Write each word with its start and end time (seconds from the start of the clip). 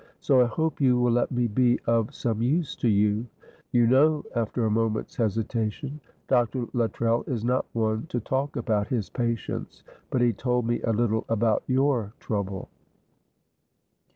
So 0.19 0.41
I 0.41 0.45
hope 0.47 0.81
you 0.81 0.99
will 0.99 1.11
let 1.11 1.31
me 1.31 1.45
be 1.45 1.77
of 1.85 2.11
some 2.15 2.41
use 2.41 2.75
to 2.77 2.87
you. 2.89 3.27
You 3.71 3.85
know," 3.85 4.23
after 4.33 4.65
a 4.65 4.71
moment's 4.71 5.15
hesitation, 5.15 6.01
"Dr. 6.27 6.65
Luttrell 6.73 7.23
is 7.27 7.45
not 7.45 7.67
one 7.73 8.07
to 8.07 8.19
talk 8.19 8.55
about 8.55 8.87
his 8.87 9.11
patients, 9.11 9.83
but 10.09 10.21
he 10.21 10.33
told 10.33 10.65
me 10.65 10.81
a 10.81 10.91
little 10.91 11.23
about 11.29 11.61
your 11.67 12.13
trouble." 12.19 12.69